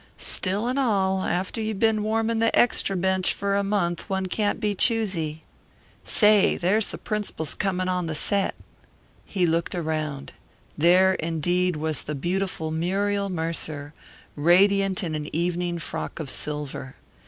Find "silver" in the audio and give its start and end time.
16.31-16.95